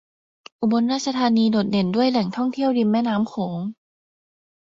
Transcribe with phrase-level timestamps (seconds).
[0.61, 3.59] อุบลราชธานีโดดเด่นด้วยแหล่งท่องเที่ยวริมแม่น้ำโขง